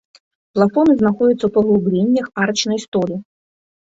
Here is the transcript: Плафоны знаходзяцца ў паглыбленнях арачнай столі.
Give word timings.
Плафоны 0.57 0.95
знаходзяцца 1.01 1.37
ў 1.47 1.51
паглыбленнях 1.57 2.25
арачнай 2.45 2.81
столі. 2.85 3.19